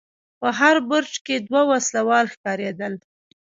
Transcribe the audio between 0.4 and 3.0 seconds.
هر برج کې دوه وسلوال ښکارېدل.